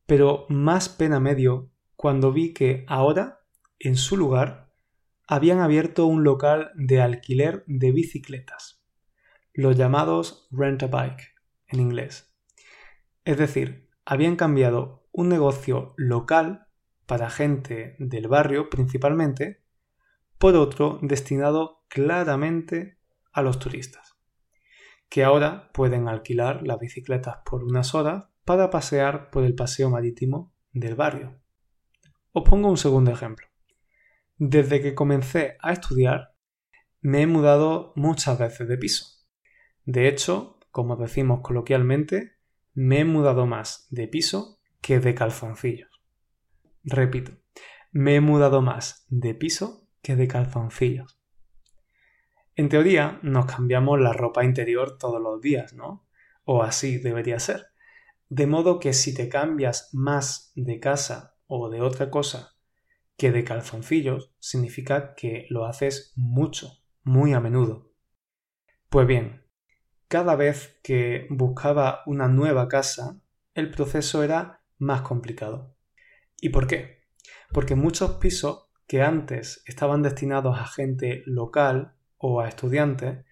Pero 0.05 0.46
más 0.48 0.88
pena 0.88 1.20
me 1.20 1.36
dio 1.36 1.70
cuando 1.98 2.31
vi 2.31 2.53
que 2.53 2.86
ahora, 2.88 3.41
en 3.79 3.98
su 3.98 4.15
lugar, 4.15 4.72
habían 5.27 5.60
abierto 5.60 6.05
un 6.05 6.24
local 6.24 6.72
de 6.75 7.01
alquiler 7.01 7.65
de 7.67 7.91
bicicletas, 7.91 8.81
los 9.53 9.75
llamados 9.75 10.48
rent 10.51 10.84
a 10.84 10.88
bike 10.88 11.34
en 11.67 11.81
inglés. 11.81 12.34
Es 13.25 13.38
decir, 13.38 13.89
habían 14.05 14.38
cambiado 14.38 15.05
un 15.12 15.27
negocio 15.27 15.96
local 15.98 16.67
para 17.05 17.29
gente 17.29 17.98
del 18.00 18.29
barrio 18.29 18.70
principalmente 18.70 19.62
por 20.41 20.55
otro 20.55 20.98
destinado 21.03 21.86
claramente 21.88 22.98
a 23.31 23.43
los 23.43 23.60
turistas, 23.60 24.17
que 25.07 25.24
ahora 25.24 25.69
pueden 25.71 26.07
alquilar 26.07 26.65
las 26.65 26.79
bicicletas 26.79 27.38
por 27.45 27.63
unas 27.63 27.93
horas 27.93 28.25
para 28.43 28.71
pasear 28.71 29.29
por 29.29 29.43
el 29.43 29.53
paseo 29.53 29.91
marítimo 29.91 30.51
del 30.71 30.95
barrio. 30.95 31.39
Os 32.31 32.43
pongo 32.43 32.71
un 32.71 32.77
segundo 32.77 33.12
ejemplo. 33.12 33.45
Desde 34.36 34.81
que 34.81 34.95
comencé 34.95 35.57
a 35.62 35.74
estudiar, 35.74 36.33
me 37.01 37.21
he 37.21 37.27
mudado 37.27 37.93
muchas 37.95 38.39
veces 38.39 38.67
de 38.67 38.79
piso. 38.79 39.05
De 39.86 40.07
hecho, 40.07 40.57
como 40.71 40.95
decimos 40.95 41.41
coloquialmente, 41.43 42.38
me 42.74 43.01
he 43.01 43.05
mudado 43.05 43.45
más 43.45 43.86
de 43.91 44.07
piso 44.07 44.60
que 44.81 45.00
de 45.00 45.13
calzoncillos. 45.13 46.01
Repito, 46.83 47.33
me 47.91 48.15
he 48.15 48.21
mudado 48.21 48.63
más 48.63 49.05
de 49.07 49.36
piso 49.36 49.80
que 50.01 50.15
de 50.15 50.27
calzoncillos. 50.27 51.20
En 52.55 52.70
teoría 52.70 53.20
nos 53.24 53.46
cambiamos 53.46 54.00
la 54.00 54.13
ropa 54.13 54.43
interior 54.43 54.98
todos 54.98 55.22
los 55.22 55.41
días, 55.41 55.74
¿no? 55.74 56.08
O 56.43 56.63
así 56.63 56.98
debería 56.98 57.39
ser. 57.39 57.67
De 58.29 58.48
modo 58.48 58.79
que 58.79 58.93
si 58.93 59.13
te 59.13 59.29
cambias 59.29 59.89
más 59.93 60.51
de 60.55 60.79
casa 60.79 61.36
o 61.48 61.70
de 61.70 61.81
otra 61.81 62.10
cosa 62.10 62.55
que 63.17 63.31
de 63.31 63.43
calzoncillos, 63.43 64.34
significa 64.39 65.13
que 65.15 65.46
lo 65.50 65.65
haces 65.65 66.13
mucho, 66.15 66.79
muy 67.03 67.34
a 67.34 67.39
menudo. 67.39 67.91
Pues 68.89 69.05
bien, 69.05 69.46
cada 70.08 70.36
vez 70.36 70.79
que 70.84 71.27
buscaba 71.29 72.01
una 72.05 72.27
nueva 72.27 72.67
casa, 72.67 73.22
el 73.53 73.70
proceso 73.70 74.24
era 74.24 74.63
más 74.77 75.01
complicado. 75.01 75.75
¿Y 76.41 76.50
por 76.50 76.67
qué? 76.67 77.03
Porque 77.53 77.75
muchos 77.75 78.13
pisos 78.15 78.70
que 78.91 79.01
antes 79.01 79.63
estaban 79.67 80.01
destinados 80.01 80.60
a 80.60 80.67
gente 80.67 81.24
local 81.25 81.95
o 82.17 82.41
a 82.41 82.50
estudiantes, 82.50 83.24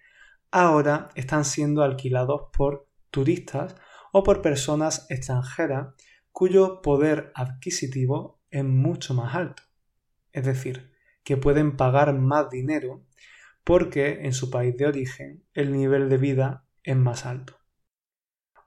ahora 0.50 1.10
están 1.16 1.44
siendo 1.44 1.82
alquilados 1.82 2.44
por 2.50 2.88
turistas 3.10 3.76
o 4.10 4.22
por 4.22 4.40
personas 4.40 5.04
extranjeras 5.10 5.88
cuyo 6.32 6.80
poder 6.80 7.30
adquisitivo 7.34 8.40
es 8.50 8.64
mucho 8.64 9.12
más 9.12 9.34
alto. 9.34 9.62
Es 10.32 10.46
decir, 10.46 10.94
que 11.24 11.36
pueden 11.36 11.76
pagar 11.76 12.14
más 12.14 12.48
dinero 12.48 13.04
porque 13.62 14.22
en 14.22 14.32
su 14.32 14.50
país 14.50 14.74
de 14.78 14.86
origen 14.86 15.44
el 15.52 15.72
nivel 15.72 16.08
de 16.08 16.16
vida 16.16 16.64
es 16.82 16.96
más 16.96 17.26
alto. 17.26 17.58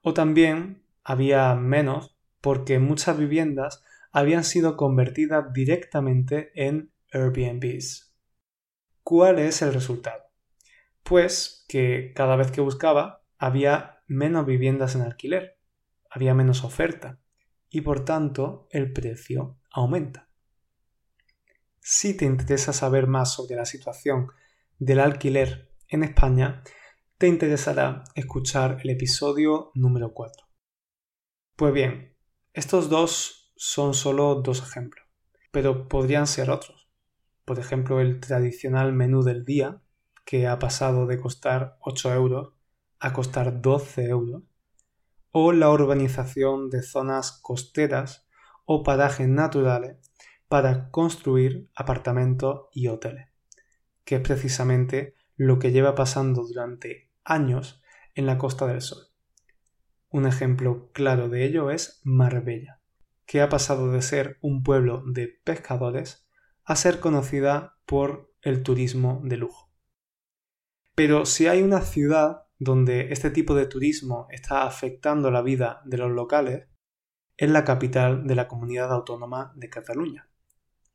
O 0.04 0.14
también 0.14 0.86
había 1.04 1.56
menos 1.56 2.16
porque 2.40 2.78
muchas 2.78 3.18
viviendas 3.18 3.84
habían 4.12 4.44
sido 4.44 4.78
convertidas 4.78 5.52
directamente 5.54 6.52
en 6.54 6.93
Airbnbs. 7.14 8.14
¿Cuál 9.04 9.40
es 9.40 9.62
el 9.62 9.74
resultado? 9.74 10.24
Pues 11.04 11.66
que 11.68 12.14
cada 12.16 12.36
vez 12.36 12.52
que 12.52 12.62
buscaba 12.62 13.24
había 13.38 14.02
menos 14.08 14.46
viviendas 14.46 14.96
en 14.96 15.02
alquiler, 15.02 15.60
había 16.10 16.34
menos 16.34 16.64
oferta 16.64 17.20
y 17.70 17.82
por 17.82 18.06
tanto 18.06 18.68
el 18.72 18.94
precio 18.94 19.60
aumenta. 19.72 20.30
Si 21.80 22.16
te 22.16 22.26
interesa 22.26 22.72
saber 22.72 23.08
más 23.08 23.34
sobre 23.34 23.56
la 23.56 23.66
situación 23.66 24.28
del 24.80 25.00
alquiler 25.00 25.72
en 25.90 26.04
España, 26.04 26.64
te 27.18 27.28
interesará 27.28 28.04
escuchar 28.16 28.80
el 28.84 28.92
episodio 28.92 29.72
número 29.76 30.14
4. 30.14 30.48
Pues 31.56 31.74
bien, 31.74 32.16
estos 32.54 32.90
dos 32.90 33.54
son 33.56 33.94
solo 33.94 34.36
dos 34.36 34.62
ejemplos, 34.62 35.06
pero 35.52 35.88
podrían 35.88 36.28
ser 36.28 36.50
otros. 36.50 36.83
Por 37.46 37.60
ejemplo, 37.60 38.00
el 38.00 38.20
tradicional 38.20 38.94
menú 38.94 39.24
del 39.24 39.46
día, 39.46 39.82
que 40.26 40.48
ha 40.48 40.60
pasado 40.60 41.08
de 41.08 41.20
costar 41.20 41.78
8 41.82 42.14
euros 42.14 42.54
a 43.00 43.12
costar 43.12 43.62
12 43.62 44.06
euros, 44.06 44.44
o 45.32 45.52
la 45.52 45.70
urbanización 45.70 46.70
de 46.70 46.82
zonas 46.82 47.40
costeras 47.42 48.28
o 48.66 48.84
parajes 48.84 49.28
naturales 49.28 49.98
para 50.48 50.90
construir 50.90 51.70
apartamentos 51.76 52.68
y 52.72 52.88
hoteles, 52.88 53.30
que 54.06 54.16
es 54.16 54.22
precisamente 54.22 55.16
lo 55.36 55.60
que 55.60 55.72
lleva 55.72 55.96
pasando 55.96 56.44
durante 56.44 57.12
años 57.24 57.82
en 58.16 58.26
la 58.26 58.38
Costa 58.38 58.68
del 58.68 58.82
Sol. 58.82 59.08
Un 60.10 60.28
ejemplo 60.28 60.92
claro 60.94 61.28
de 61.28 61.44
ello 61.44 61.72
es 61.72 62.00
Marbella 62.04 62.80
que 63.26 63.42
ha 63.42 63.50
pasado 63.50 63.92
de 63.92 64.02
ser 64.02 64.38
un 64.42 64.64
pueblo 64.64 65.04
de 65.06 65.28
pescadores 65.44 66.23
a 66.66 66.76
ser 66.76 67.00
conocida 67.00 67.78
por 67.86 68.34
el 68.42 68.64
turismo 68.64 69.22
de 69.24 69.38
lujo. 69.38 69.72
Pero 70.96 71.26
si 71.26 71.48
hay 71.48 71.62
una 71.62 71.82
ciudad 71.82 72.44
donde 72.60 73.12
este 73.12 73.30
tipo 73.30 73.56
de 73.56 73.66
turismo 73.66 74.28
está 74.30 74.64
afectando 74.64 75.32
la 75.32 75.42
vida 75.42 75.82
de 75.86 75.98
los 75.98 76.12
locales, 76.12 76.68
es 77.36 77.50
la 77.50 77.64
capital 77.64 78.28
de 78.28 78.36
la 78.36 78.48
comunidad 78.48 78.92
autónoma 78.92 79.54
de 79.56 79.70
Cataluña, 79.70 80.30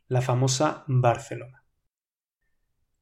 la 0.07 0.23
famosa 0.23 0.85
Barcelona. 0.87 1.65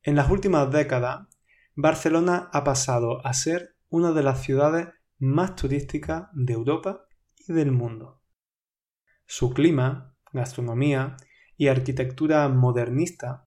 En 0.03 0.17
las 0.17 0.31
últimas 0.31 0.71
décadas, 0.71 1.27
Barcelona 1.75 2.49
ha 2.53 2.65
pasado 2.65 3.25
a 3.27 3.35
ser 3.35 3.77
una 3.89 4.13
de 4.13 4.23
las 4.23 4.43
ciudades 4.43 4.89
más 5.19 5.55
turísticas 5.55 6.29
de 6.33 6.55
Europa 6.55 7.07
y 7.47 7.53
del 7.53 7.73
mundo. 7.73 8.23
Su 9.27 9.53
clima, 9.53 10.17
gastronomía 10.33 11.17
y 11.57 11.69
arquitectura 11.69 12.49
modernista 12.49 13.47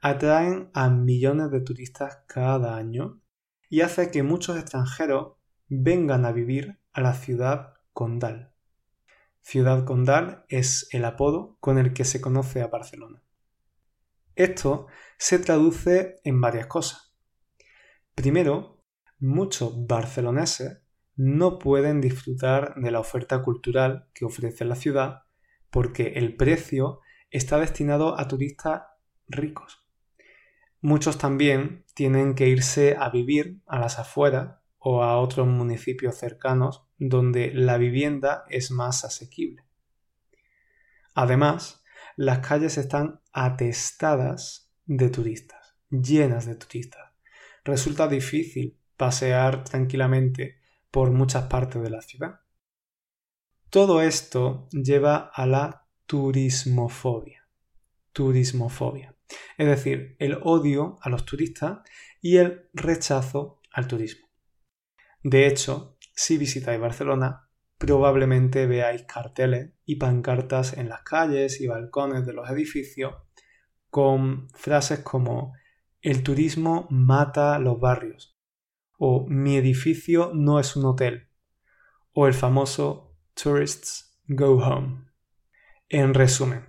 atraen 0.00 0.70
a 0.72 0.88
millones 0.88 1.50
de 1.50 1.60
turistas 1.60 2.24
cada 2.26 2.76
año 2.76 3.20
y 3.68 3.82
hace 3.82 4.10
que 4.10 4.22
muchos 4.22 4.56
extranjeros 4.56 5.34
vengan 5.68 6.24
a 6.24 6.32
vivir 6.32 6.80
a 6.92 7.00
la 7.00 7.14
ciudad 7.14 7.74
condal. 7.92 8.52
Ciudad 9.42 9.84
condal 9.84 10.44
es 10.48 10.88
el 10.92 11.04
apodo 11.04 11.56
con 11.60 11.78
el 11.78 11.92
que 11.92 12.04
se 12.04 12.20
conoce 12.20 12.62
a 12.62 12.66
Barcelona. 12.66 13.22
Esto 14.34 14.86
se 15.18 15.38
traduce 15.38 16.20
en 16.24 16.40
varias 16.40 16.66
cosas. 16.66 17.14
Primero, 18.14 18.82
muchos 19.18 19.86
barceloneses 19.86 20.82
no 21.16 21.58
pueden 21.58 22.00
disfrutar 22.00 22.74
de 22.76 22.90
la 22.90 23.00
oferta 23.00 23.42
cultural 23.42 24.08
que 24.14 24.24
ofrece 24.24 24.64
la 24.64 24.76
ciudad 24.76 25.24
porque 25.70 26.14
el 26.16 26.36
precio 26.36 27.00
está 27.30 27.58
destinado 27.58 28.18
a 28.18 28.28
turistas 28.28 28.82
ricos. 29.28 29.84
Muchos 30.80 31.18
también 31.18 31.84
tienen 31.94 32.34
que 32.34 32.48
irse 32.48 32.96
a 32.98 33.10
vivir 33.10 33.60
a 33.66 33.78
las 33.78 33.98
afueras 33.98 34.58
o 34.78 35.02
a 35.02 35.18
otros 35.18 35.46
municipios 35.46 36.16
cercanos 36.16 36.86
donde 36.98 37.52
la 37.52 37.76
vivienda 37.76 38.44
es 38.48 38.70
más 38.70 39.04
asequible. 39.04 39.64
Además, 41.14 41.82
las 42.16 42.38
calles 42.40 42.78
están 42.78 43.20
atestadas 43.32 44.70
de 44.86 45.10
turistas, 45.10 45.76
llenas 45.90 46.46
de 46.46 46.54
turistas. 46.54 47.12
Resulta 47.64 48.08
difícil 48.08 48.78
pasear 48.96 49.64
tranquilamente 49.64 50.60
por 50.90 51.10
muchas 51.10 51.44
partes 51.44 51.82
de 51.82 51.90
la 51.90 52.02
ciudad. 52.02 52.40
Todo 53.68 54.02
esto 54.02 54.68
lleva 54.72 55.30
a 55.32 55.46
la 55.46 55.79
turismofobia. 56.10 57.46
Turismofobia. 58.12 59.14
Es 59.56 59.66
decir, 59.68 60.16
el 60.18 60.40
odio 60.42 60.98
a 61.02 61.08
los 61.08 61.24
turistas 61.24 61.88
y 62.20 62.38
el 62.38 62.68
rechazo 62.74 63.60
al 63.70 63.86
turismo. 63.86 64.26
De 65.22 65.46
hecho, 65.46 65.96
si 66.12 66.36
visitáis 66.36 66.80
Barcelona, 66.80 67.48
probablemente 67.78 68.66
veáis 68.66 69.04
carteles 69.04 69.70
y 69.84 69.96
pancartas 69.96 70.76
en 70.76 70.88
las 70.88 71.02
calles 71.02 71.60
y 71.60 71.68
balcones 71.68 72.26
de 72.26 72.32
los 72.32 72.50
edificios 72.50 73.14
con 73.88 74.48
frases 74.50 74.98
como 74.98 75.52
el 76.00 76.24
turismo 76.24 76.88
mata 76.90 77.56
los 77.60 77.78
barrios 77.78 78.36
o 78.98 79.28
mi 79.28 79.56
edificio 79.56 80.32
no 80.34 80.58
es 80.58 80.74
un 80.74 80.86
hotel 80.86 81.28
o 82.14 82.26
el 82.26 82.34
famoso 82.34 83.16
tourists 83.34 84.18
go 84.26 84.58
home. 84.58 85.09
En 85.92 86.14
resumen, 86.14 86.68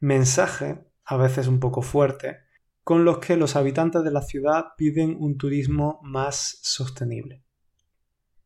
mensaje, 0.00 0.82
a 1.04 1.18
veces 1.18 1.48
un 1.48 1.60
poco 1.60 1.82
fuerte, 1.82 2.38
con 2.82 3.04
los 3.04 3.18
que 3.18 3.36
los 3.36 3.56
habitantes 3.56 4.02
de 4.04 4.10
la 4.10 4.22
ciudad 4.22 4.68
piden 4.74 5.18
un 5.20 5.36
turismo 5.36 6.00
más 6.02 6.58
sostenible. 6.62 7.44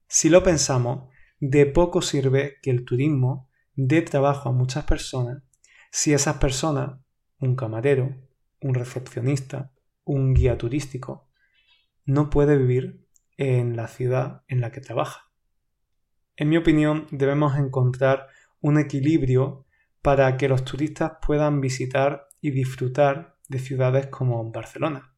Si 0.09 0.29
lo 0.29 0.43
pensamos, 0.43 1.09
de 1.38 1.67
poco 1.67 2.03
sirve 2.03 2.57
que 2.62 2.73
el 2.73 2.85
turismo 2.85 3.49
dé 3.77 4.03
trabajo 4.03 4.49
a 4.49 4.53
muchas 4.53 4.85
personas 4.87 5.45
si 5.93 6.12
esas 6.12 6.38
personas, 6.38 6.99
un 7.38 7.55
camarero, 7.55 8.17
un 8.61 8.75
recepcionista, 8.75 9.73
un 10.03 10.35
guía 10.35 10.59
turístico, 10.59 11.29
no 12.07 12.29
puede 12.29 12.59
vivir 12.59 13.07
en 13.37 13.77
la 13.77 13.87
ciudad 13.87 14.43
en 14.49 14.62
la 14.62 14.73
que 14.73 14.81
trabaja. 14.81 15.31
En 16.35 16.49
mi 16.49 16.57
opinión, 16.57 17.07
debemos 17.12 17.57
encontrar 17.57 18.27
un 18.61 18.81
equilibrio 18.81 19.65
para 20.03 20.37
que 20.37 20.49
los 20.49 20.65
turistas 20.65 21.12
puedan 21.25 21.61
visitar 21.61 22.29
y 22.41 22.51
disfrutar 22.51 23.38
de 23.49 23.59
ciudades 23.59 24.09
como 24.09 24.51
Barcelona, 24.51 25.15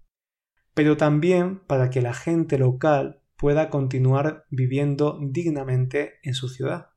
pero 0.75 0.97
también 0.97 1.61
para 1.61 1.91
que 1.91 2.03
la 2.03 2.13
gente 2.13 2.59
local 2.59 3.23
pueda 3.37 3.71
continuar 3.71 4.45
viviendo 4.51 5.19
dignamente 5.21 6.15
en 6.23 6.35
su 6.35 6.49
ciudad 6.49 6.91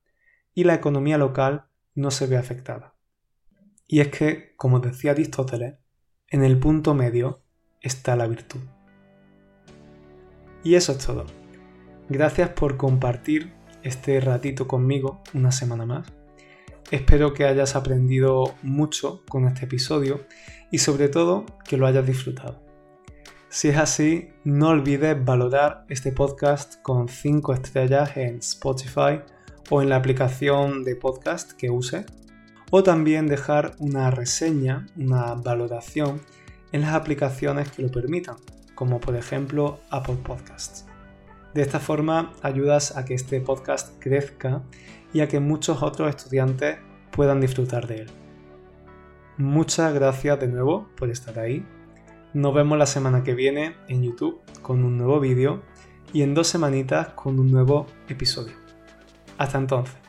y 0.54 0.66
la 0.66 0.76
economía 0.76 1.18
local 1.18 1.66
no 1.96 2.12
se 2.12 2.28
ve 2.28 2.38
afectada. 2.38 2.96
Y 3.88 4.02
es 4.02 4.10
que, 4.10 4.54
como 4.58 4.80
decía 4.80 5.12
Aristóteles, 5.12 5.76
en 6.28 6.44
el 6.44 6.60
punto 6.60 6.94
medio 6.94 7.44
está 7.82 8.16
la 8.16 8.28
virtud. 8.28 8.60
Y 10.64 10.76
eso 10.76 10.92
es 10.92 10.98
todo. 11.06 11.26
Gracias 12.10 12.50
por 12.50 12.76
compartir 12.76 13.54
este 13.84 14.20
ratito 14.20 14.68
conmigo 14.68 15.22
una 15.34 15.52
semana 15.52 15.86
más. 15.86 16.17
Espero 16.90 17.34
que 17.34 17.44
hayas 17.44 17.76
aprendido 17.76 18.56
mucho 18.64 19.22
con 19.28 19.46
este 19.46 19.66
episodio 19.66 20.26
y 20.72 20.78
sobre 20.78 21.10
todo 21.10 21.46
que 21.66 21.76
lo 21.76 21.86
hayas 21.86 22.08
disfrutado. 22.08 22.62
Si 23.50 23.68
es 23.68 23.78
así, 23.78 24.30
no 24.46 24.70
olvides 24.70 25.26
valorar 25.26 25.84
este 25.90 26.14
podcast 26.14 26.82
con 26.84 27.10
5 27.10 27.54
estrellas 27.54 28.16
en 28.16 28.38
Spotify 28.38 29.20
o 29.70 29.82
en 29.82 29.90
la 29.90 29.98
aplicación 29.98 30.86
de 30.86 30.96
podcast 30.96 31.52
que 31.52 31.70
use, 31.70 32.06
o 32.72 32.84
también 32.84 33.28
dejar 33.28 33.76
una 33.80 34.10
reseña, 34.10 34.88
una 34.96 35.34
valoración 35.34 36.22
en 36.72 36.82
las 36.82 36.94
aplicaciones 36.94 37.70
que 37.70 37.82
lo 37.82 37.92
permitan, 37.92 38.38
como 38.76 39.02
por 39.02 39.18
ejemplo 39.18 39.80
Apple 39.90 40.20
Podcasts. 40.24 40.86
De 41.54 41.62
esta 41.62 41.80
forma 41.80 42.34
ayudas 42.44 42.96
a 42.96 43.04
que 43.04 43.14
este 43.14 43.42
podcast 43.42 43.94
crezca 44.00 44.62
y 45.14 45.22
a 45.22 45.28
que 45.28 45.40
muchos 45.40 45.82
otros 45.82 46.10
estudiantes 46.10 46.78
puedan 47.12 47.42
disfrutar 47.42 47.88
de 47.88 48.02
él. 48.02 48.08
Muchas 49.38 49.94
gracias 49.94 50.40
de 50.40 50.48
nuevo 50.48 50.90
por 50.96 51.10
estar 51.10 51.40
ahí 51.40 51.66
nos 52.38 52.54
vemos 52.54 52.78
la 52.78 52.86
semana 52.86 53.24
que 53.24 53.34
viene 53.34 53.78
en 53.88 54.04
YouTube 54.04 54.42
con 54.62 54.84
un 54.84 54.98
nuevo 54.98 55.20
vídeo 55.20 55.64
y 56.14 56.22
en 56.22 56.36
dos 56.36 56.48
semanitas 56.48 57.10
con 57.10 57.40
un 57.40 57.52
nuevo 57.52 57.88
episodio. 58.10 58.54
Hasta 59.38 59.58
entonces. 59.58 60.07